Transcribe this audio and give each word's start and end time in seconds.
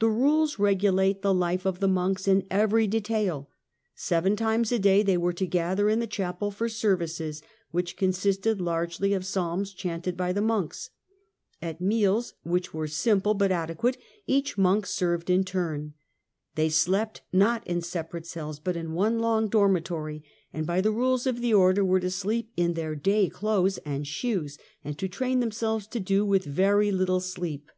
The 0.00 0.10
rules 0.10 0.58
regulate 0.58 1.22
the 1.22 1.32
life 1.32 1.64
of 1.64 1.80
the 1.80 1.88
monks 1.88 2.28
in 2.28 2.46
every 2.50 2.86
de 2.86 3.00
tail. 3.00 3.48
Seven 3.94 4.36
times 4.36 4.70
a 4.70 4.78
day 4.78 5.02
they 5.02 5.16
were 5.16 5.32
to 5.32 5.46
gather 5.46 5.88
in 5.88 5.98
the 5.98 6.06
jhapel 6.06 6.52
for 6.52 6.68
services, 6.68 7.40
which 7.70 7.96
consisted 7.96 8.60
largely 8.60 9.14
of 9.14 9.24
Psalms 9.24 9.74
jhanted 9.74 10.14
by 10.14 10.34
the 10.34 10.42
monks. 10.42 10.90
At 11.62 11.80
meals, 11.80 12.34
which 12.42 12.74
were 12.74 12.86
simple, 12.86 13.32
70 13.32 13.38
THE 13.44 13.48
DAWN 13.48 13.62
OF 13.62 13.68
MEDIAEVAL 13.78 13.82
EUROPE 13.84 13.94
but 13.96 13.96
adequate, 13.96 14.04
each 14.26 14.58
monk 14.58 14.84
served 14.86 15.30
in 15.30 15.44
turn. 15.44 15.94
They 16.54 16.68
slept, 16.68 17.22
not 17.32 17.66
in 17.66 17.80
separate 17.80 18.26
cells, 18.26 18.60
but 18.60 18.76
in 18.76 18.92
one 18.92 19.20
long 19.20 19.48
dormitory, 19.48 20.22
and 20.52 20.66
by 20.66 20.82
the 20.82 20.92
rules 20.92 21.26
of 21.26 21.40
the 21.40 21.54
order 21.54 21.82
were 21.82 22.00
to 22.00 22.10
sleep 22.10 22.52
in 22.58 22.74
their 22.74 22.94
day 22.94 23.30
clothes 23.30 23.78
and 23.86 24.06
shoes, 24.06 24.58
and 24.84 24.98
to 24.98 25.08
train 25.08 25.40
themselves 25.40 25.86
to 25.86 25.98
do 25.98 26.26
with 26.26 26.44
very 26.44 26.92
little 26.92 27.20
sleep. 27.20 27.70